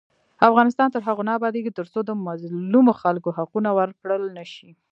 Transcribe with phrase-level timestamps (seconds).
[0.49, 4.69] افغانستان تر هغو نه ابادیږي، ترڅو د مظلومو خلکو حقونه ورکړل نشي.